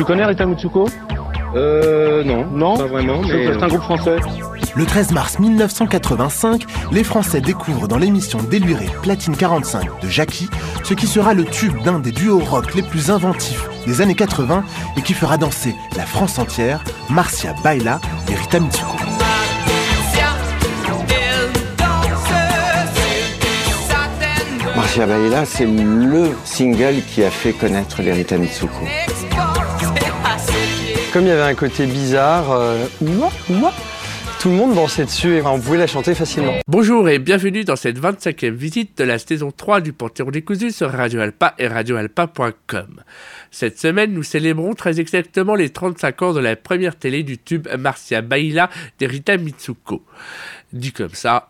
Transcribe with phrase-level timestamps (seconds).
[0.00, 0.88] Tu connais Rita Mitsuko
[1.54, 2.46] Euh, non.
[2.46, 3.52] Non Pas vraiment, C'est mais.
[3.52, 4.16] c'est un groupe français.
[4.74, 10.48] Le 13 mars 1985, les Français découvrent dans l'émission Déluré Platine 45 de Jackie
[10.84, 14.64] ce qui sera le tube d'un des duos rock les plus inventifs des années 80
[14.96, 18.96] et qui fera danser la France entière, Marcia Baila et Rita Mitsuko.
[24.76, 28.86] Marcia Baila, c'est le single qui a fait connaître les Rita Mitsuko.
[31.12, 32.86] Comme il y avait un côté bizarre, euh,
[34.38, 36.54] tout le monde dansait dessus et on pouvait la chanter facilement.
[36.68, 40.88] Bonjour et bienvenue dans cette 25e visite de la saison 3 du Panthéon décousu sur
[40.92, 43.02] Radio Alpa et radioalpa.com.
[43.50, 47.66] Cette semaine, nous célébrons très exactement les 35 ans de la première télé du tube
[47.76, 50.04] Marcia Baila d'Erita Mitsuko.
[50.72, 51.49] Dit comme ça.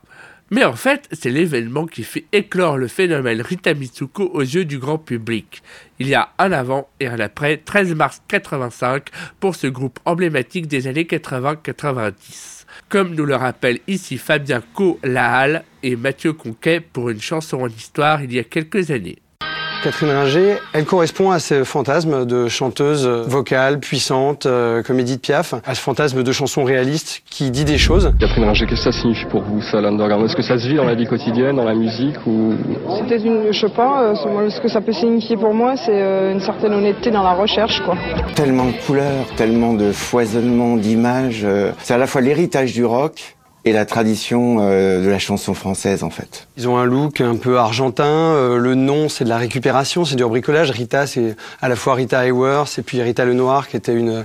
[0.51, 4.79] Mais en fait, c'est l'événement qui fait éclore le phénomène Rita Mitsuko aux yeux du
[4.79, 5.63] grand public.
[6.01, 9.09] Il y a un avant et un après 13 mars 85
[9.39, 15.97] pour ce groupe emblématique des années 80-90 comme nous le rappellent ici Fabien Co-Lahalle et
[15.97, 19.19] Mathieu Conquet pour une chanson en histoire il y a quelques années.
[19.83, 25.55] Catherine Ringer, elle correspond à ce fantasme de chanteuse vocale, puissante, euh, comédie de Piaf,
[25.65, 28.13] à ce fantasme de chanson réaliste qui dit des choses.
[28.21, 30.27] Catherine Ringer, qu'est-ce que ça signifie pour vous, ça, l'underground?
[30.27, 32.53] Est-ce que ça se vit dans la vie quotidienne, dans la musique ou...
[32.99, 36.33] C'était une, je sais pas, euh, ce que ça peut signifier pour moi, c'est euh,
[36.33, 37.97] une certaine honnêteté dans la recherche, quoi.
[38.35, 41.43] Tellement de couleurs, tellement de foisonnement d'images.
[41.45, 45.55] euh, c'est à la fois l'héritage du rock et la tradition euh, de la chanson
[45.55, 46.49] française, en fait.
[46.57, 50.17] Ils ont un look un peu argentin, euh, le nom c'est de la récupération, c'est
[50.17, 50.71] du bricolage.
[50.71, 54.25] Rita c'est à la fois Rita Hayworth et puis Rita Lenoir qui était une,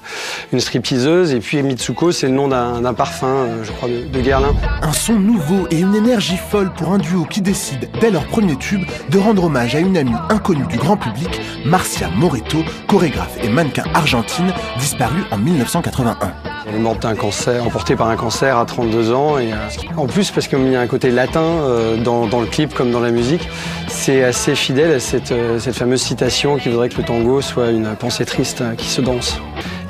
[0.53, 4.21] une stripteaseuse et puis Mitsuko c'est le nom d'un parfum, euh, je crois, de, de
[4.21, 4.55] Guerlain.
[4.81, 8.55] Un son nouveau et une énergie folle pour un duo qui décide, dès leur premier
[8.55, 13.49] tube, de rendre hommage à une amie inconnue du grand public, Marcia Moreto, chorégraphe et
[13.49, 16.33] mannequin argentine, disparue en 1981.
[16.67, 19.24] Elle est morte d'un cancer, emportée par un cancer à 32 ans.
[19.37, 22.91] Euh, en plus, parce qu'il y a un côté latin euh, dans, le clip comme
[22.91, 23.47] dans la musique,
[23.87, 27.95] c'est assez fidèle à cette, euh, fameuse citation qui voudrait que le tango soit une
[27.95, 29.39] pensée triste qui se danse.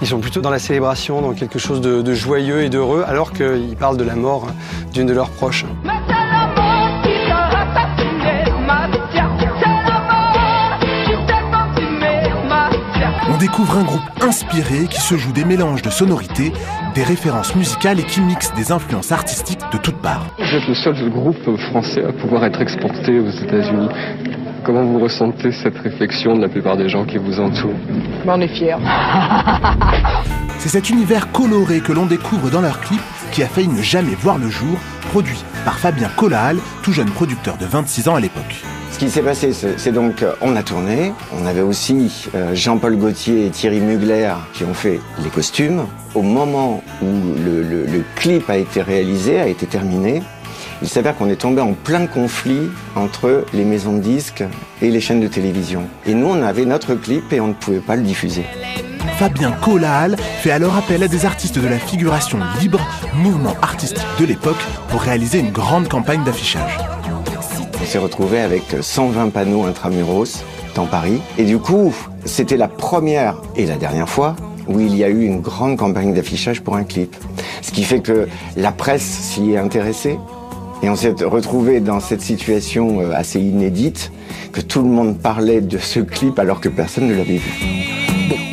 [0.01, 3.75] Ils sont plutôt dans la célébration, dans quelque chose de, joyeux et d'heureux, alors qu'ils
[3.77, 5.65] parlent de la mort euh, d'une de leurs proches.
[13.45, 16.51] Découvre un groupe inspiré qui se joue des mélanges de sonorités,
[16.95, 20.25] des références musicales et qui mixe des influences artistiques de toutes parts.
[20.39, 23.89] Vous êtes le seul groupe français à pouvoir être exporté aux États-Unis.
[24.63, 27.77] Comment vous ressentez cette réflexion de la plupart des gens qui vous entourent?
[28.25, 28.77] Ben, on est fiers.
[30.57, 33.01] C'est cet univers coloré que l'on découvre dans leur clip
[33.31, 34.75] qui a failli ne jamais voir le jour,
[35.11, 38.65] produit par Fabien Collahal, tout jeune producteur de 26 ans à l'époque.
[38.95, 41.11] Ce qui s'est passé, c'est donc, euh, on a tourné.
[41.37, 45.85] On avait aussi euh, Jean-Paul Gaultier et Thierry Mugler qui ont fait les costumes.
[46.13, 50.23] Au moment où le clip a été réalisé, a été terminé,
[50.81, 54.45] il s'avère qu'on est tombé en plein conflit entre les maisons de disques
[54.81, 55.81] et les chaînes de télévision.
[56.05, 58.45] Et nous, on avait notre clip et on ne pouvait pas le diffuser.
[59.17, 62.79] Fabien Collahal fait alors appel à des artistes de la figuration libre,
[63.13, 66.77] mouvement artistique de l'époque, pour réaliser une grande campagne d'affichage.
[67.85, 71.21] On s'est retrouvé avec 120 panneaux intramuros dans Paris.
[71.37, 71.93] Et du coup,
[72.25, 74.35] c'était la première et la dernière fois
[74.67, 77.15] où il y a eu une grande campagne d'affichage pour un clip.
[77.61, 80.17] Ce qui fait que la presse s'y est intéressée.
[80.81, 84.11] Et on s'est retrouvé dans cette situation euh, assez inédite
[84.51, 87.74] que tout le monde parlait de ce clip alors que personne ne l'avait vu.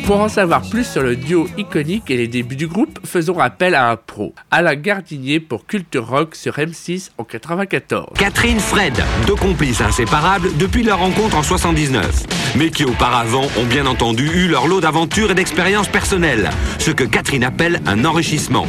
[0.05, 3.73] Pour en savoir plus sur le duo iconique et les débuts du groupe, faisons appel
[3.73, 8.07] à un pro, Alain Gardinier pour Culture Rock sur M6 en 94.
[8.17, 12.25] Catherine Fred, deux complices inséparables depuis leur rencontre en 79,
[12.57, 16.49] mais qui auparavant ont bien entendu eu leur lot d'aventures et d'expériences personnelles,
[16.79, 18.67] ce que Catherine appelle un enrichissement.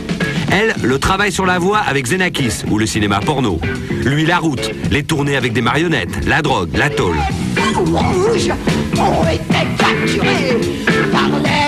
[0.53, 3.61] Elle, le travail sur la voie avec Xenakis ou le cinéma porno.
[4.05, 7.17] Lui, la route, les tournées avec des marionnettes, la drogue, la tôle.
[9.79, 11.64] capturés par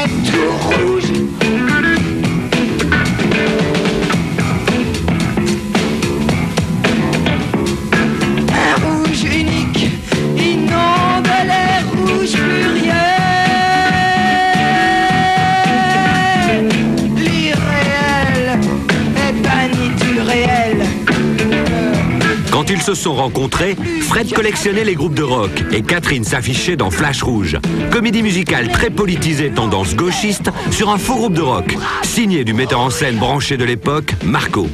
[23.15, 27.59] rencontrés, Fred collectionnait les groupes de rock et Catherine s'affichait dans Flash Rouge,
[27.91, 32.81] comédie musicale très politisée tendance gauchiste sur un faux groupe de rock, signé du metteur
[32.81, 34.67] en scène branché de l'époque, Marco.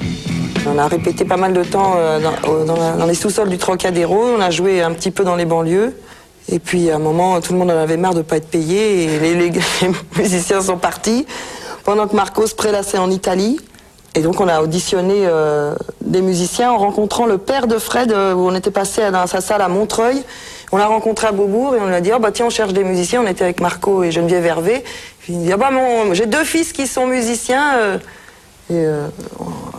[0.66, 2.20] On a répété pas mal de temps euh,
[2.66, 5.92] dans, les sous-sols du Trocadéro, on a joué un petit peu dans les banlieues.
[6.48, 8.48] Et puis à un moment, tout le monde en avait marre de ne pas être
[8.48, 9.50] payé et les, les-
[9.82, 11.26] les musiciens sont partis.
[11.84, 13.58] Pendant que Marco se prélassait en Italie.
[14.14, 18.34] Et donc on a auditionné euh, des musiciens en rencontrant le père de Fred, euh,
[18.34, 20.22] où on était passé dans sa salle à Montreuil.
[20.70, 22.72] On l'a rencontré à Beaubourg et on lui a dit, oh, bah tiens, on cherche
[22.72, 23.22] des musiciens.
[23.22, 24.84] On était avec Marco et Geneviève Hervé.
[25.28, 25.70] Il dit, ah bah
[26.12, 27.98] j'ai deux fils qui sont musiciens.
[28.70, 29.08] euh,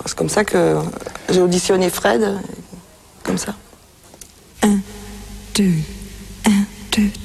[0.05, 0.77] c'est comme ça que
[1.29, 2.37] j'ai auditionné Fred,
[3.23, 3.53] comme ça.
[5.55, 5.63] Deux,
[6.45, 6.51] un,
[6.95, 7.22] deux, trois, quatre.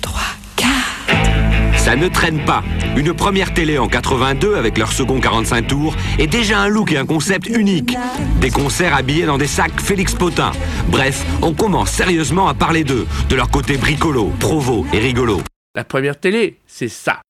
[1.88, 2.62] Ça ne traîne pas.
[2.99, 6.99] Une première télé en 82 avec leur second 45 tours est déjà un look et
[6.99, 7.96] un concept unique.
[8.43, 10.52] Des concerts habillés dans des sacs Félix Potin.
[10.88, 15.40] Bref, on commence sérieusement à parler d'eux, de leur côté bricolo, provo et rigolo.
[15.75, 17.23] La première télé, c'est ça.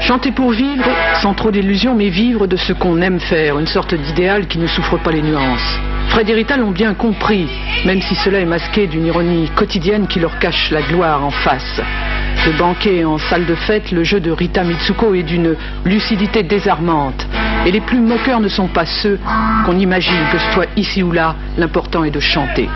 [0.00, 0.88] Chanter pour vivre,
[1.20, 4.66] sans trop d'illusions, mais vivre de ce qu'on aime faire, une sorte d'idéal qui ne
[4.66, 5.78] souffre pas les nuances.
[6.08, 7.48] Fred et Rita l'ont bien compris,
[7.84, 11.82] même si cela est masqué d'une ironie quotidienne qui leur cache la gloire en face.
[12.44, 15.54] Le banquet en salle de fête, le jeu de Rita Mitsuko est d'une
[15.84, 17.24] lucidité désarmante.
[17.66, 19.20] Et les plus moqueurs ne sont pas ceux
[19.64, 22.68] qu'on imagine que ce soit ici ou là, l'important est de chanter.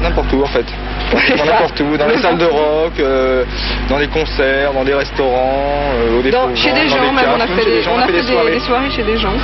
[0.00, 0.64] N'importe où en fait.
[1.36, 3.44] Dans n'importe où, dans les salles de rock, euh,
[3.90, 7.40] dans les concerts, dans des restaurants, euh, au défaut, chez des dans gens, même, on
[7.40, 8.52] a fait des, gens, on a fait des, soirées.
[8.52, 9.34] des soirées chez des gens.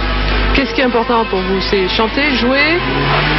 [0.54, 1.60] Qu'est-ce qui est important pour vous?
[1.60, 2.78] C'est chanter, jouer?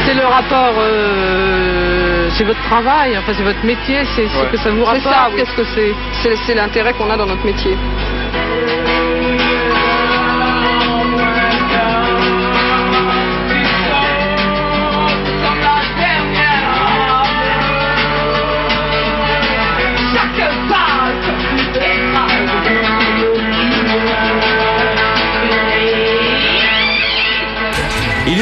[0.06, 4.50] C'est le rapport, euh, c'est votre travail, enfin c'est votre métier, c'est ce Ouais.
[4.52, 5.36] que ça vous C'est rapporte.
[5.36, 5.64] Qu'est-ce que
[6.22, 7.76] C'est c'est l'intérêt qu'on a dans notre métier.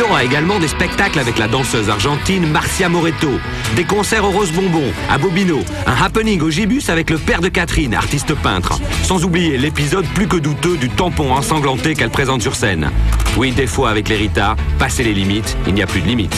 [0.09, 3.31] Aura également des spectacles avec la danseuse argentine Marcia Moreto,
[3.75, 7.50] des concerts au Rose Bonbon, à Bobino, un happening au Gibus avec le père de
[7.50, 12.56] Catherine, artiste peintre, sans oublier l'épisode plus que douteux du tampon ensanglanté qu'elle présente sur
[12.56, 12.89] scène.
[13.36, 16.38] Oui, des fois avec les Rita, passer les limites, il n'y a plus de limites.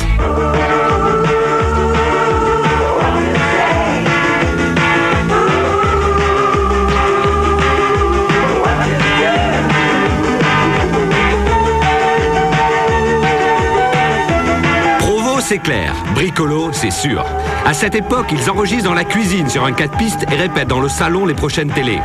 [15.50, 15.96] C'est clair.
[16.14, 17.26] Bricolo, c'est sûr.
[17.66, 20.80] À cette époque, ils enregistrent dans la cuisine sur un 4 pistes et répètent dans
[20.80, 22.00] le salon les prochaines télés.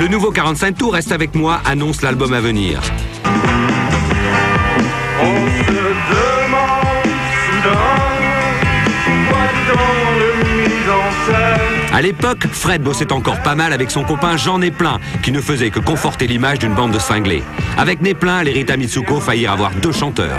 [0.00, 2.80] Le nouveau 45 tours Reste avec moi annonce l'album à venir.
[11.92, 15.68] À l'époque, Fred bossait encore pas mal avec son copain Jean Néplin, qui ne faisait
[15.68, 17.42] que conforter l'image d'une bande de cinglés.
[17.76, 20.38] Avec Néplin, les Rita Mitsuko faillirent avoir deux chanteurs.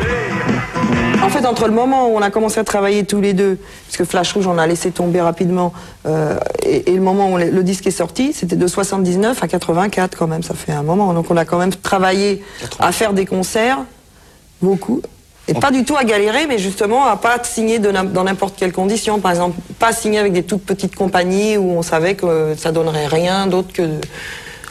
[1.23, 3.97] En fait, entre le moment où on a commencé à travailler tous les deux, parce
[3.97, 5.73] que Flash Rouge, on a laissé tomber rapidement,
[6.05, 10.17] euh, et, et le moment où le, disque est sorti, c'était de 79 à 84
[10.17, 11.13] quand même, ça fait un moment.
[11.13, 12.43] Donc on a quand même travaillé
[12.79, 13.79] à faire des concerts,
[14.61, 15.01] beaucoup.
[15.49, 18.73] Et pas du tout à galérer, mais justement à pas signer de dans n'importe quelle
[18.73, 19.19] condition.
[19.19, 23.07] Par exemple, pas signer avec des toutes petites compagnies où on savait que ça donnerait
[23.07, 23.83] rien d'autre que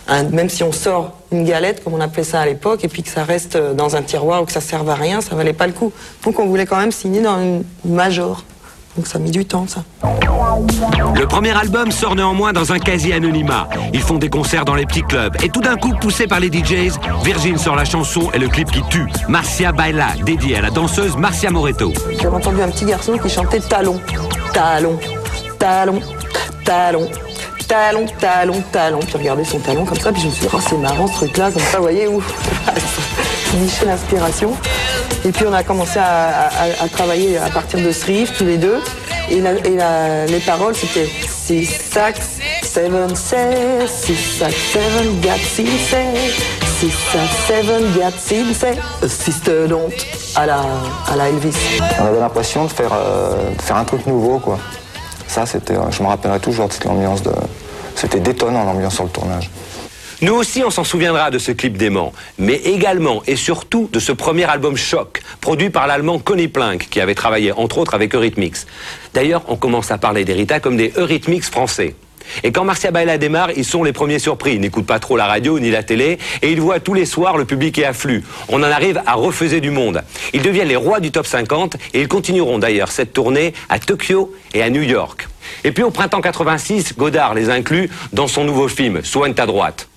[0.08, 3.03] un- même si on sort une galette, comme on appelait ça à l'époque, et puis
[3.03, 5.53] que ça reste euh, dans un tiroir ou que ça serve à rien, ça valait
[5.53, 5.93] pas le coup.
[6.25, 8.44] Donc on voulait quand même signer dans une major.
[8.97, 9.82] Donc ça a mis du temps, ça.
[11.14, 13.69] Le premier album sort néanmoins dans un quasi-anonymat.
[13.93, 15.37] Ils font des concerts dans les petits clubs.
[15.42, 18.71] Et tout d'un coup, poussé par les DJs, Virgin sort la chanson et le clip
[18.71, 19.07] qui tue.
[19.28, 21.92] Marcia Baila, dédié à la danseuse Marcia Moreto.
[22.19, 24.00] J'ai entendu un petit garçon qui chantait talon,
[24.54, 24.99] talon,
[25.59, 26.00] talon,
[26.64, 27.09] talon,
[27.66, 29.00] talon, talon, talon.
[29.00, 31.14] Puis regardez son talon comme ça, puis je me suis dit, oh, c'est marrant ce
[31.14, 32.23] truc-là, comme ça, vous voyez, où
[33.54, 34.52] nicher l'inspiration.
[35.25, 36.50] Et puis on a commencé à,
[36.92, 38.80] travailler à partir de ce tous les deux.
[39.30, 42.23] Et, les paroles, c'était 6 sacs,
[42.62, 48.64] 7 c'est 6 sacs, 7 got 6 c'est 6 sacs, 7 got 6
[49.00, 49.90] c'est sister don't
[50.37, 50.61] à la,
[51.11, 51.56] à la Elvis.
[52.00, 54.58] On avait l'impression de faire, euh, de faire un truc nouveau, quoi.
[55.45, 57.21] C'était, je me rappellerai toujours de cette ambiance.
[57.95, 59.50] C'était détonnant l'ambiance sur le tournage.
[60.23, 64.12] Nous aussi, on s'en souviendra de ce clip dément, mais également et surtout de ce
[64.12, 68.57] premier album Choc, produit par l'allemand Conny Planck, qui avait travaillé entre autres avec Eurythmics.
[69.12, 71.97] D'ailleurs, on commence à parler d'Erita comme des Eurythmics français.
[72.42, 74.54] Et quand Marcia Baila démarre, ils sont les premiers surpris.
[74.54, 77.37] Ils n'écoutent pas trop la radio ni la télé et ils voient tous les soirs
[77.37, 78.25] le public est afflux.
[78.49, 80.02] On en arrive à refuser du monde.
[80.33, 84.33] Ils deviennent les rois du top 50 et ils continueront d'ailleurs cette tournée à Tokyo
[84.54, 85.28] et à New York.
[85.64, 89.88] Et puis au printemps 86, Godard les inclut dans son nouveau film Soigne ta droite.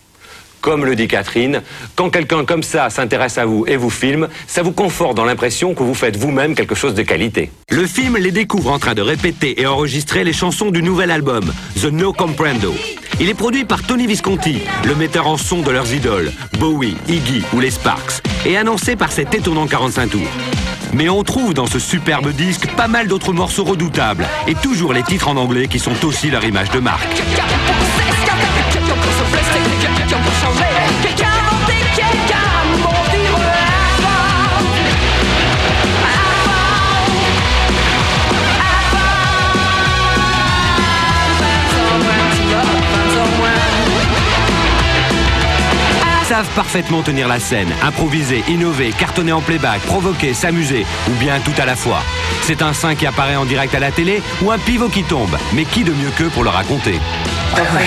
[0.62, 1.62] Comme le dit Catherine,
[1.96, 5.74] quand quelqu'un comme ça s'intéresse à vous et vous filme, ça vous conforte dans l'impression
[5.74, 7.52] que vous faites vous-même quelque chose de qualité.
[7.72, 11.54] Le film les découvre en train de répéter et enregistrer les chansons du nouvel album,
[11.82, 12.74] The No Comprendo.
[13.22, 17.44] Il est produit par Tony Visconti, le metteur en son de leurs idoles, Bowie, Iggy
[17.54, 20.22] ou les Sparks, et annoncé par cet étonnant 45 tours.
[20.94, 25.04] Mais on trouve dans ce superbe disque pas mal d'autres morceaux redoutables, et toujours les
[25.04, 27.22] titres en anglais qui sont aussi leur image de marque.
[46.40, 51.62] Savent parfaitement tenir la scène, improviser, innover, cartonner en playback, provoquer, s'amuser, ou bien tout
[51.62, 52.00] à la fois.
[52.44, 55.36] C'est un sein qui apparaît en direct à la télé ou un pivot qui tombe.
[55.54, 56.98] Mais qui de mieux qu'eux pour le raconter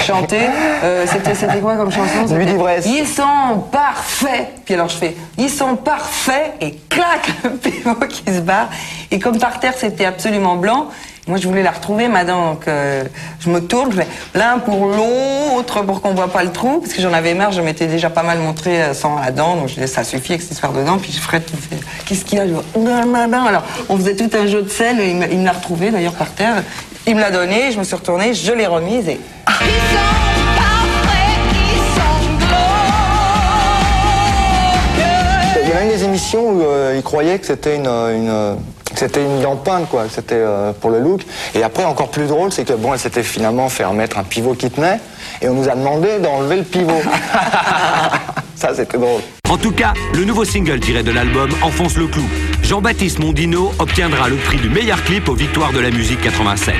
[0.05, 0.49] chanter,
[0.85, 2.25] euh, c'était c'était quoi comme chanson?
[2.25, 2.87] D'ivresse.
[2.87, 4.49] Ils sont parfaits.
[4.65, 8.69] Puis alors je fais, ils sont parfaits et clac, le pivot qui se barre.
[9.11, 10.89] Et comme par terre c'était absolument blanc,
[11.29, 12.55] moi je voulais la retrouver, madame.
[12.55, 13.05] Donc euh,
[13.41, 16.93] je me tourne, je fais l'un pour l'autre pour qu'on voit pas le trou, parce
[16.93, 19.69] que j'en avais marre, je m'étais déjà pas mal montré euh, sans la dent, donc
[19.69, 20.99] je dis ça suffit avec cette histoire de dents.
[20.99, 23.47] Puis Fred qui fait, qu'est-ce qu'il y a Je non.
[23.47, 25.91] Alors on faisait tout un jeu de scène, et il me, il me l'a retrouvé
[25.91, 26.63] d'ailleurs par terre.
[27.07, 29.19] Il me l'a donné, je me suis retournée, je l'ai remise et
[35.65, 37.89] Il y a même des émissions où euh, ils croyaient que c'était une,
[39.03, 41.23] c'était une dent peinte, quoi, c'était euh, pour le look.
[41.57, 44.55] Et après, encore plus drôle, c'est que bon, elle s'était finalement fait remettre un pivot
[44.55, 45.01] qui tenait,
[45.41, 47.03] et on nous a demandé d'enlever le pivot.
[48.55, 49.42] Ça, c'était drôle.
[49.53, 52.25] En tout cas, le nouveau single tiré de l'album enfonce le clou.
[52.63, 56.75] Jean-Baptiste Mondino obtiendra le prix du meilleur clip aux Victoires de la musique 87.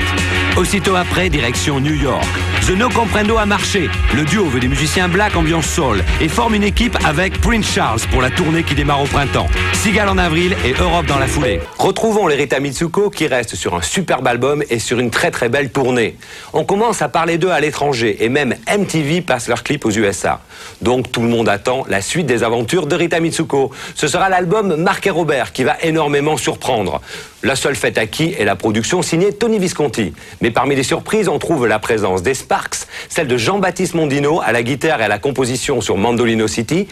[0.57, 2.25] Aussitôt après, direction New York.
[2.65, 3.89] The No Comprendo a marché.
[4.15, 7.99] Le duo veut des musiciens black ambiance soul et forme une équipe avec Prince Charles
[8.09, 9.47] pour la tournée qui démarre au printemps.
[9.73, 11.59] Sigal en avril et Europe dans la foulée.
[11.77, 15.49] Retrouvons les Rita Mitsuko qui restent sur un superbe album et sur une très très
[15.49, 16.15] belle tournée.
[16.53, 20.41] On commence à parler d'eux à l'étranger et même MTV passe leurs clips aux USA.
[20.81, 23.71] Donc tout le monde attend la suite des aventures de Rita Mitsuko.
[23.95, 27.01] Ce sera l'album Marc et Robert qui va énormément surprendre.
[27.43, 30.13] La seule fête à qui est la production signée Tony Visconti.
[30.41, 34.51] Mais parmi les surprises, on trouve la présence des Sparks, celle de Jean-Baptiste Mondino à
[34.51, 36.87] la guitare et à la composition sur Mandolino City,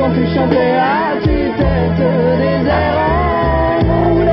[0.00, 2.98] Quand tu chantais à tue-tête des airs
[3.86, 4.30] enroulés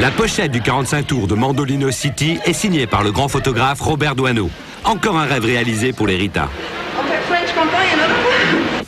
[0.00, 4.14] La pochette du 45 tours de Mandolino City est signée par le grand photographe Robert
[4.14, 4.48] Doisneau.
[4.84, 6.48] Encore un rêve réalisé pour les Rita.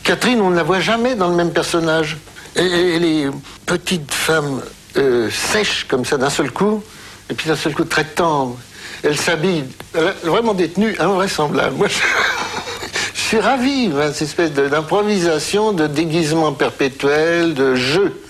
[0.03, 2.17] Catherine, on ne la voit jamais dans le même personnage.
[2.55, 3.27] Elle, elle est
[3.65, 4.61] petite femme
[4.97, 6.83] euh, sèche comme ça d'un seul coup,
[7.29, 8.57] et puis d'un seul coup très tendre.
[9.03, 11.75] Elle s'habille, elle a vraiment des tenues invraisemblables.
[11.77, 11.95] Moi, je,
[13.13, 18.21] suis ravi, hein, cette espèce d'improvisation, de déguisement perpétuel, de jeu.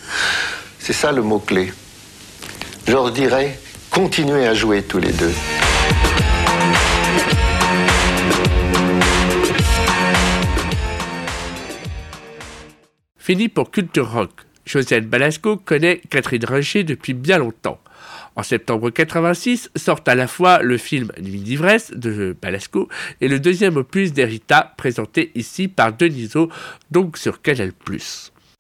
[0.80, 1.74] C'est ça le mot-clé.
[2.88, 3.60] Je leur dirais,
[3.90, 5.34] continuez à jouer tous les deux.
[13.32, 14.32] Fini pour Culture Rock.
[14.66, 17.80] Josiane Balasco connaît Catherine Ringer depuis bien longtemps.
[18.36, 22.90] En septembre 86 sort à la fois le film Nuit d'ivresse de Balasco
[23.22, 26.50] et le deuxième opus d'Erita présenté ici par Deniso,
[26.92, 27.72] donc sur Canal+.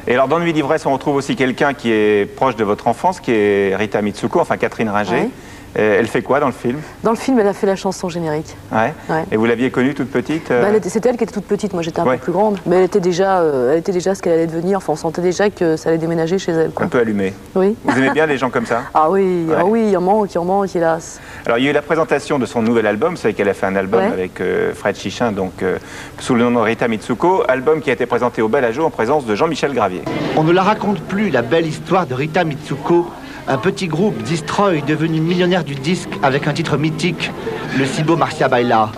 [0.08, 3.20] Et alors dans Nuit d'ivresse, on retrouve aussi quelqu'un qui est proche de votre enfance,
[3.20, 5.28] qui est Rita Mitsuko, enfin Catherine Ringer.
[5.76, 6.78] Elle fait quoi dans le film?
[7.04, 8.56] Dans le film, elle a fait la chanson générique.
[8.72, 8.94] ouais.
[9.10, 9.24] Ouais.
[9.32, 11.82] Et vous l'aviez connue toute petite euh, Bah, C'était elle qui était toute petite, moi
[11.82, 12.18] j'étais un Ouais.
[12.18, 12.58] peu plus grande.
[12.66, 14.78] Mais elle était déjà, euh, elle était déjà ce qu'elle allait devenir.
[14.78, 16.72] Enfin, on sentait déjà que ça allait déménager chez elle.
[16.72, 16.86] Quoi.
[16.86, 17.34] Un peu allumée.
[17.56, 17.76] Oui.
[17.86, 18.82] Vous aimez bien les gens comme ça?
[18.94, 19.56] Ah oui, Ouais.
[19.58, 21.20] ah oui, il en manque, il en manque, hélas.
[21.46, 23.54] Alors il y a eu la présentation de son nouvel album, c'est vrai qu'elle a
[23.54, 24.08] fait un album Ouais.
[24.12, 25.78] avec euh, Fred Chichin, donc euh,
[26.20, 28.90] sous le nom de Rita Mitsuko, album qui a été présenté au Bel Ajo en
[28.90, 30.02] présence de Jean-Michel Gravier.
[30.38, 33.08] On ne la raconte plus, la belle histoire de Rita Mitsuko,
[33.48, 37.32] un petit groupe Destroy devenu millionnaire du disque avec un titre mythique,
[37.78, 38.92] le Cibo Marcia Baila.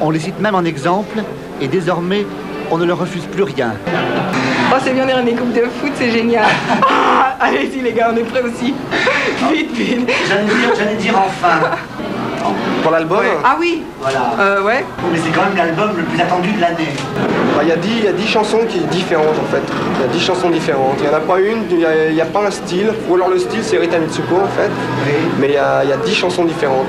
[0.00, 1.22] On les cite même en exemple
[1.60, 2.26] et désormais
[2.70, 3.74] on ne leur refuse plus rien.
[4.74, 6.46] Oh, c'est bien, on est une coupe de foot, c'est génial.
[7.14, 8.72] Ah, Allez-y, les gars, on est prêts aussi.
[9.52, 10.10] Vite, vite.
[10.28, 11.70] J'allais dire, j'allais dire enfin.
[12.82, 14.32] Pour l'album Ah oui Voilà.
[14.40, 14.84] Euh, ouais.
[15.12, 16.88] Mais c'est quand même l'album le plus attendu de l'année.
[17.56, 19.62] Bah, Il y, a dix- il y a 10 chansons qui sont différentes en fait.
[19.96, 20.96] Il y a 10 chansons différentes.
[20.98, 22.90] Il n'y en a pas une, il n'y a, y pas un style.
[23.08, 24.70] Ou alors le style c'est Rita Mitsuko en fait.
[25.38, 26.88] Mais il y, a, il y a 10 chansons différentes.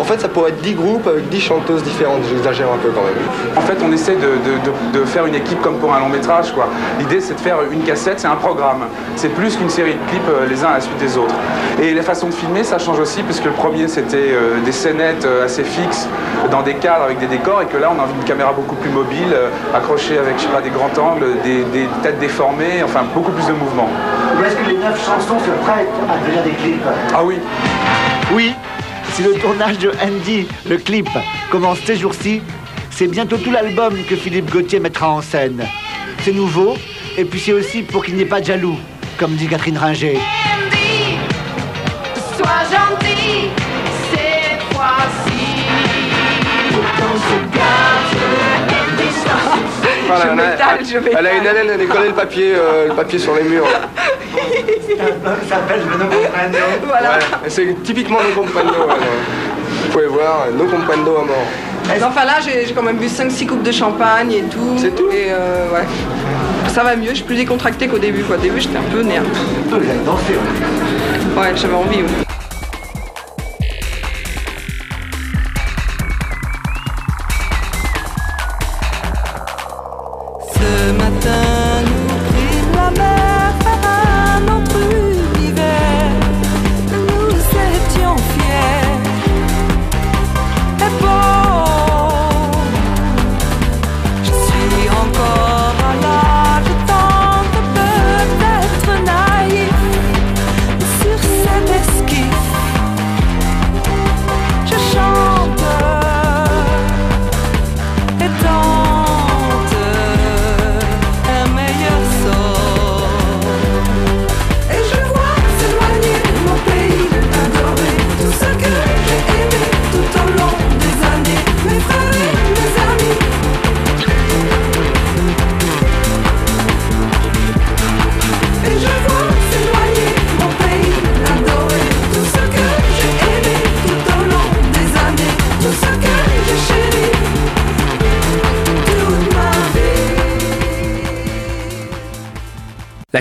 [0.00, 2.22] En fait ça pourrait être 10 groupes avec 10 chanteuses différentes.
[2.28, 3.12] J'exagère un peu quand même.
[3.56, 6.08] En fait, on essaie de, de- de- de faire une équipe comme pour un long
[6.08, 6.52] métrage.
[6.52, 6.68] quoi.
[6.98, 8.84] L'idée, c'est de faire une cassette, c'est un programme.
[9.16, 11.34] C'est plus qu'une série de clips euh, les uns à la suite des autres.
[11.82, 15.24] Et la façon de filmer, ça change aussi, puisque le premier, c'était euh, des scénettes
[15.26, 16.08] euh, assez fixes,
[16.50, 18.76] dans des cadres avec des décors, et que là, on a envie d'une caméra beaucoup
[18.76, 19.36] plus mobile,
[19.74, 23.46] accrochée avec, je sais pas, des grands angles, des, des têtes déformées, enfin, beaucoup plus
[23.46, 23.88] de mouvement.
[24.40, 26.82] Ou est-ce que les neuf chansons se prêtent à devenir des clips?
[27.14, 27.38] Ah oui
[28.34, 28.54] Oui,
[29.20, 31.08] si le tournage de Andy, le clip,
[31.50, 32.40] commence ces jours-ci,
[32.90, 35.66] c'est bientôt tout l'album que Philippe Gauthier mettra en scène.
[36.22, 36.76] C'est nouveau,
[37.18, 38.78] et puis c'est aussi pour qu'il n'y ait pas de jaloux,
[39.18, 40.18] comme dit Catherine Ringer.
[42.36, 43.50] Sois gentil
[44.10, 45.30] cette fois-ci.
[50.06, 52.52] Voilà, Je elle, a, m'étale, je elle a une haleine, elle a collé le papier,
[52.56, 53.66] euh, le papier sur les murs.
[55.48, 55.80] S'appelle.
[56.86, 57.10] Voilà.
[57.10, 58.70] Ouais, c'est typiquement No Comprendo.
[58.70, 58.96] ouais, ouais.
[59.84, 61.46] Vous pouvez voir, No Comprendo à mort.
[61.88, 64.76] Mais Enfin là, j'ai quand même bu 5-6 coupes de champagne et tout.
[64.78, 65.86] C'est tout Et euh, ouais.
[66.68, 68.22] Ça va mieux, je suis plus décontractée qu'au début.
[68.22, 68.36] Quoi.
[68.36, 69.00] Au début, j'étais un peu.
[69.02, 70.34] Vous avez dansé,
[71.36, 71.98] Ouais, j'avais envie.
[72.02, 72.29] ouais.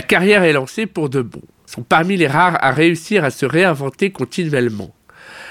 [0.09, 1.41] Carrière est lancée pour de bon.
[1.67, 4.89] Ils sont parmi les rares à réussir à se réinventer continuellement.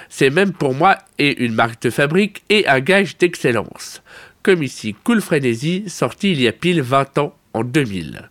[0.09, 4.03] C'est même pour moi et une marque de fabrique et un gage d'excellence.
[4.42, 8.29] Comme ici Cool Frenzy, sorti il y a pile 20 ans en 2000.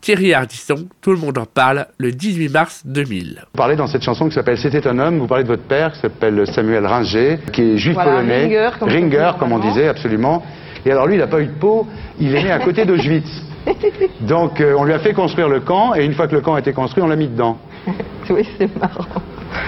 [0.00, 3.42] Thierry Ardisson, tout le monde en parle, le 18 mars 2000.
[3.52, 5.92] Vous parlez dans cette chanson qui s'appelle C'était un homme, vous parlez de votre père
[5.94, 8.42] qui s'appelle Samuel Ringer, qui est juif Voilà, polonais.
[8.44, 10.44] Ringer, comme on Ringer, comme on disait, absolument.
[10.86, 11.88] Et alors lui, il n'a pas eu de peau,
[12.20, 13.53] il est né à côté d'Auschwitz.
[14.20, 16.54] Donc euh, on lui a fait construire le camp, et une fois que le camp
[16.54, 17.58] a été construit, on l'a mis dedans.
[18.30, 19.04] Oui, c'est marrant.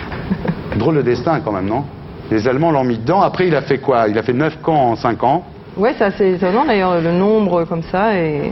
[0.76, 1.84] Drôle de destin quand même, non?
[2.30, 4.08] Les Allemands l'ont mis dedans, après il a fait quoi?
[4.08, 5.44] Il a fait 9 camps en 5 ans.
[5.76, 8.16] Ouais, c'est assez étonnant d'ailleurs, le nombre comme ça.
[8.16, 8.50] Et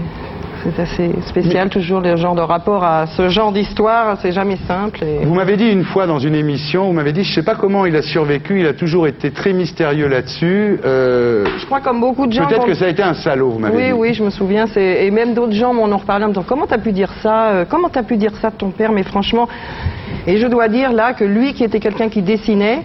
[0.65, 4.17] c'est assez spécial, toujours le genre de rapport à ce genre d'histoire.
[4.23, 5.03] C'est jamais simple.
[5.05, 5.25] Et...
[5.25, 7.87] Vous m'avez dit une fois dans une émission, vous m'avez dit, je sais pas comment
[7.87, 10.81] il a survécu, il a toujours été très mystérieux là-dessus.
[10.85, 12.47] Euh, Je crois comme beaucoup de gens.
[12.47, 13.93] Peut-être que ça a été un salaud, vous m'avez Oui, dit.
[13.93, 14.67] oui, je me souviens.
[14.77, 17.49] Et même d'autres gens m'en ont reparlé en me disant Comment t'as pu dire ça
[17.51, 19.49] euh, Comment t'as pu dire ça de ton père Mais franchement,
[20.27, 22.83] et je dois dire là que lui qui était quelqu'un qui dessinait,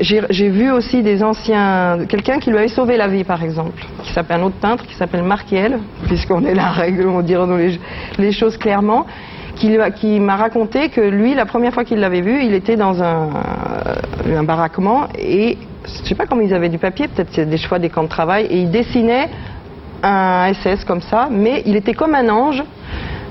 [0.00, 1.98] j'ai vu aussi des anciens.
[2.08, 4.94] Quelqu'un qui lui avait sauvé la vie, par exemple, qui s'appelle un autre peintre qui
[4.94, 7.78] s'appelle Marquiel, puisqu'on est la règle, on dirait
[8.18, 9.06] les, choses clairement.
[9.56, 13.28] Qui, m'a raconté que lui, la première fois qu'il l'avait vu, il était dans un,
[14.26, 17.78] euh, baraquement et je sais pas comment ils avaient du papier, peut-être c'est des choix
[17.78, 19.28] des camps de travail, et il dessinait
[20.02, 22.62] un SS comme ça, mais il était comme un ange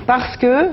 [0.06, 0.68] parce que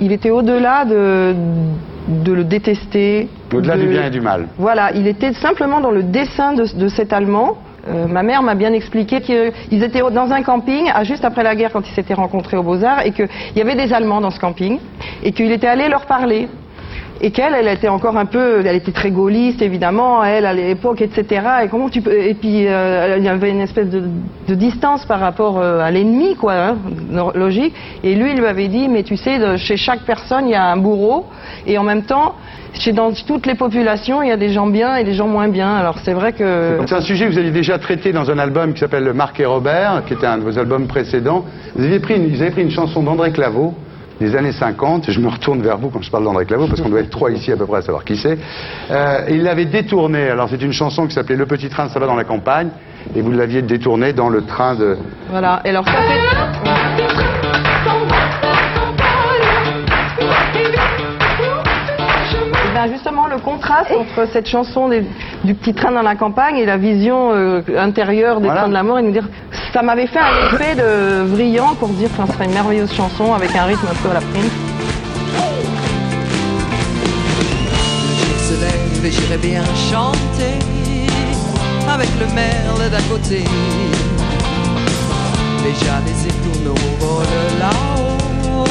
[0.00, 3.28] il était au-delà de, de le détester.
[3.54, 4.48] Au-delà de- du bien et du mal.
[4.58, 7.58] Voilà, il était simplement dans le dessin de, de cet Allemand.
[7.88, 11.54] Euh, ma mère m'a bien expliqué qu'ils étaient dans un camping, à- juste après la
[11.54, 14.40] guerre, quand ils s'étaient rencontrés au Beaux-Arts, et qu'il y avait des Allemands dans ce
[14.40, 14.78] camping,
[15.22, 16.48] et qu'il était allé leur parler.
[17.20, 21.02] Et qu'elle, elle était encore un peu, elle était très gaulliste évidemment, elle à l'époque,
[21.02, 21.42] etc.
[21.64, 25.20] Et comment tu peux, et puis euh, il y avait une espèce de, distance par
[25.20, 26.76] rapport euh, à l'ennemi, quoi, hein,
[27.34, 27.74] logique.
[28.04, 30.64] Et lui, il lui avait dit, mais tu sais, chez chaque personne, il y a
[30.64, 31.26] un bourreau,
[31.66, 32.34] et en même temps,
[32.74, 35.48] chez dans toutes les populations, il y a des gens bien et des gens moins
[35.48, 35.74] bien.
[35.74, 38.72] Alors c'est vrai que C'est un sujet que vous aviez déjà traité dans un album
[38.72, 41.44] qui s'appelle Marc et Robert, qui était un de vos albums précédents.
[41.74, 43.74] Vous aviez pris une, vous avez pris une chanson d'André Claveau,
[44.20, 45.10] des années 50.
[45.10, 47.30] Je me retourne vers vous quand je parle d'André Claveau, parce qu'on doit être trois
[47.30, 48.38] ici à peu près à savoir qui c'est.
[48.90, 50.28] Euh, il l'avait détourné.
[50.30, 52.68] Alors c'est une chanson qui s'appelait Le petit train, ça va dans la campagne.
[53.14, 54.98] Et vous l'aviez détourné dans le train de...
[55.30, 57.28] Voilà, et alors ça fait...
[62.70, 65.04] Eh ben, justement, le contraste entre cette chanson des-
[65.44, 68.98] du petit train dans la campagne et la vision euh, intérieure des trains de l'amour,
[68.98, 69.28] et nous dire,
[69.72, 73.34] ça m'avait fait un effet de brillant pour dire que ce serait une merveilleuse chanson
[73.34, 74.50] avec un rythme un peu à la prime.
[79.02, 80.58] Le se lève et bien chanter
[81.88, 83.44] avec le merle d'à côté.
[85.62, 88.64] Déjà les étourneaux volent là-haut,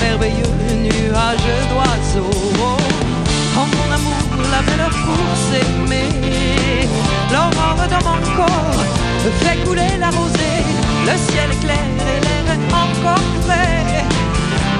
[0.00, 2.30] merveilleux nuage d'oiseaux.
[3.56, 6.88] Oh mon amour, la belle pour s'aimer.
[7.32, 10.60] L'aurore dans mon corps fait couler la rosée.
[11.06, 14.04] Le ciel est clair et l'air est encore frais.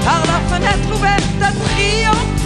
[0.05, 2.44] Par la fenêtre ouverte triomphe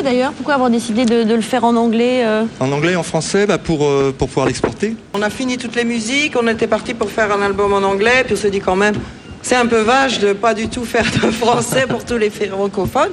[0.00, 3.02] pourquoi d'ailleurs Pourquoi avoir décidé de, de le faire en anglais euh En anglais, en
[3.02, 4.96] français, bah, pour, euh, pour pouvoir l'exporter.
[5.14, 8.22] On a fini toutes les musiques, on était parti pour faire un album en anglais,
[8.24, 8.94] puis on s'est dit quand même,
[9.42, 13.12] c'est un peu vache de pas du tout faire de français pour tous les francophones.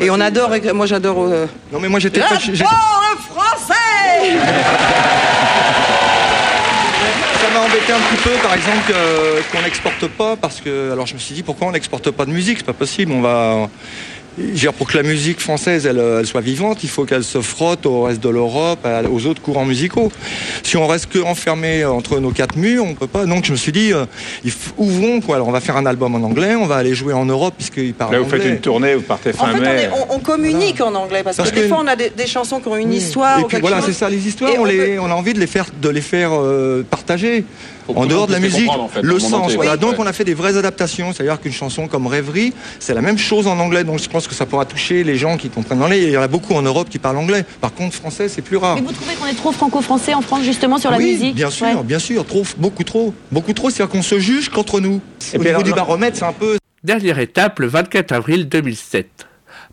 [0.00, 1.16] Et on adore, moi j'adore.
[1.20, 4.38] euh, Non, mais moi j'étais J'adore le français
[7.40, 8.92] Ça m'a embêté un petit peu, par exemple,
[9.52, 10.90] qu'on n'exporte pas, parce que.
[10.92, 12.58] Alors je me suis dit, pourquoi on n'exporte pas de musique?
[12.58, 13.68] C'est pas possible, on va.
[14.76, 18.02] Pour que la musique française elle, elle soit vivante, il faut qu'elle se frotte au
[18.02, 20.10] reste de l'Europe, aux autres courants musicaux.
[20.62, 23.24] Si on reste que enfermé entre nos quatre murs, on peut pas.
[23.24, 24.04] Donc je me suis dit, euh,
[24.76, 25.36] ouvrons quoi.
[25.36, 27.94] Alors on va faire un album en anglais, on va aller jouer en Europe puisqu'il
[27.94, 28.38] parle Là, vous anglais.
[28.40, 29.82] faites une tournée, vous partez En fin fait, on, mai.
[29.84, 32.26] est- on- on communique en anglais parce, Parce que, des fois on a des, des
[32.26, 33.38] chansons qui ont une histoire.
[33.38, 33.86] Et ou puis quelque voilà, chose.
[33.86, 35.88] c'est ça, les histoires, Et on, on les, on a envie de les faire, de
[35.88, 37.44] les faire euh, partager.
[37.94, 39.32] En dehors de la musique, en fait, le sens.
[39.32, 39.56] entier.
[39.56, 39.72] Voilà.
[39.74, 43.00] Oui, Donc on a fait des vraies adaptations, c'est-à-dire qu'une chanson comme Rêverie, c'est la
[43.02, 45.78] même chose en anglais, donc je pense que ça pourra toucher les gens qui comprennent
[45.78, 46.02] l'anglais.
[46.02, 47.44] Il y en a beaucoup en Europe qui parlent anglais.
[47.60, 48.76] Par contre, français, c'est plus rare.
[48.76, 51.50] Mais vous trouvez qu'on est trop franco-français en France justement sur la oui, musique bien
[51.50, 51.82] sûr, Ouais.
[51.84, 53.70] bien sûr, trop, beaucoup trop, beaucoup trop.
[53.70, 55.00] C'est-à-dire qu'on se juge qu'entre nous.
[55.34, 56.58] Au niveau du baromètre, c'est un peu.
[56.84, 59.26] Dernière étape, le 24 avril 2007.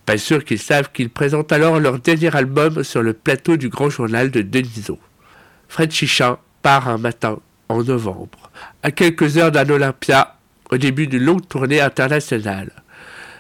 [0.06, 3.90] Pas sûr qu'ils savent qu'ils présentent alors leur dernier album sur le plateau du grand
[3.90, 5.00] journal de Denisot.
[5.70, 7.38] Fred Chichin part un matin
[7.70, 10.36] en novembre, à quelques heures d'un Olympia,
[10.72, 12.72] au début d'une longue tournée internationale.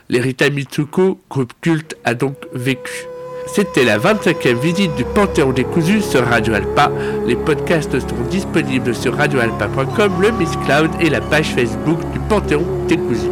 [0.09, 3.05] L'Erita Mitsuko, groupe culte, a donc vécu.
[3.47, 6.91] C'était la 25e visite du Panthéon décousu sur Radio Alpa.
[7.27, 12.63] Les podcasts sont disponibles sur radioalpa.com, le Miss Cloud et la page Facebook du Panthéon
[12.87, 13.29] décousu.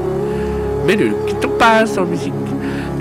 [0.85, 2.33] Mais ne quittons pas sans musique.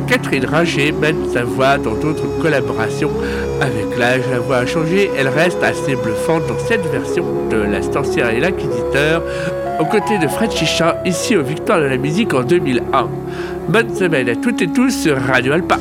[0.07, 3.12] Catherine Ringer mène sa voix dans d'autres collaborations.
[3.61, 7.82] Avec l'âge, la voix a changé, elle reste assez bluffante dans cette version de La
[7.82, 9.22] Stancière et l'Inquisiteur,
[9.78, 13.08] aux côtés de Fred Chichin, ici au Victoire de la musique en 2001.
[13.68, 15.76] Bonne semaine à toutes et tous sur Radio Alpa.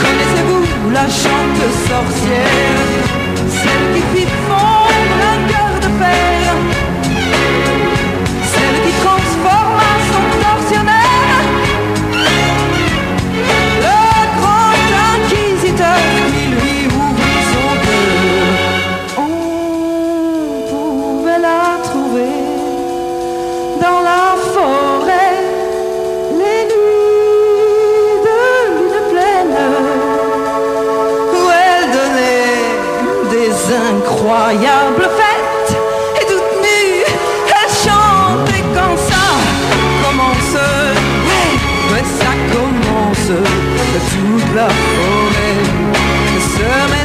[0.00, 2.67] Connaissez-vous la chante sorcière?
[34.98, 35.76] Incroyables fêtes
[36.20, 37.04] et toute nue
[37.46, 39.24] elle chantait quand ça
[40.02, 40.54] commence
[41.28, 41.54] ouais,
[41.92, 43.32] ouais ça commence.
[44.10, 45.60] Toute la forêt
[46.40, 46.97] se met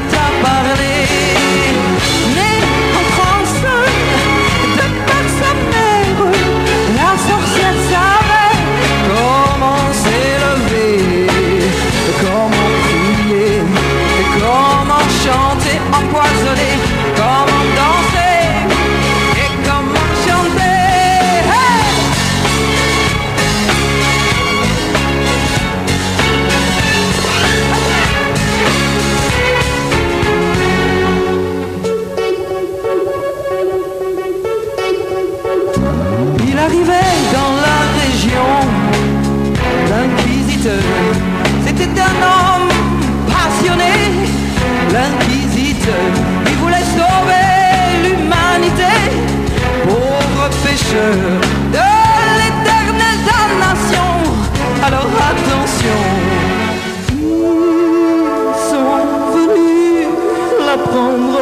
[40.63, 42.69] C'était un homme
[43.27, 43.95] passionné,
[44.93, 45.93] l'inquisiteur.
[46.47, 47.51] Il voulait sauver
[48.01, 48.93] l'humanité,
[49.83, 51.41] pauvre pécheur
[51.73, 51.87] de
[52.39, 54.09] l'éternelle damnation.
[54.85, 55.99] Alors attention,
[57.11, 59.03] ils sont
[59.35, 60.07] venus
[60.65, 61.32] l'apprendre.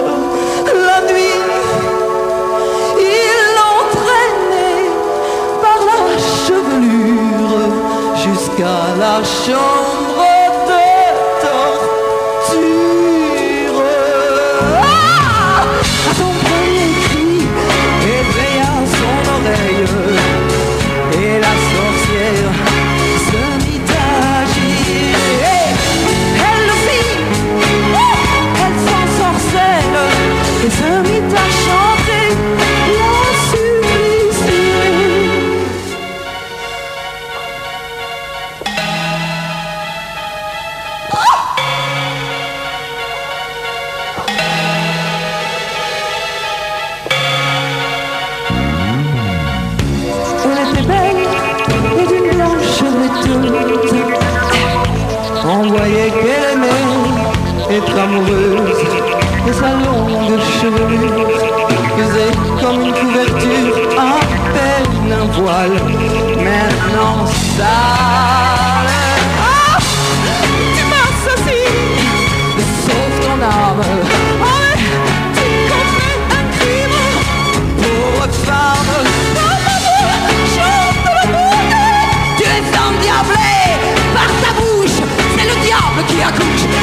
[9.52, 9.81] yo.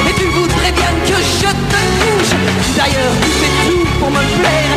[0.09, 2.33] Et tu voudrais bien que je te touche
[2.77, 4.68] D'ailleurs tu fais tout pour me plaire.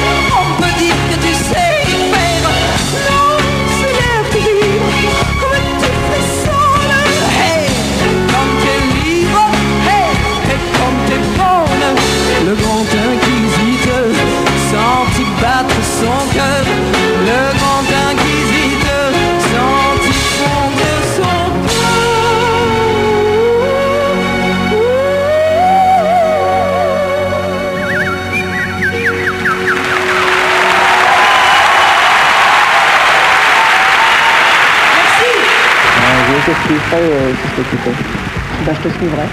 [36.71, 37.91] qui est prêt pour euh, s'occuper.
[37.91, 39.27] Bah, ben, je te suivrai.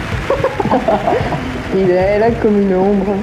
[1.76, 3.14] Il est là comme une ombre.